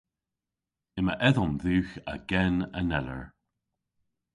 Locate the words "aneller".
2.79-3.23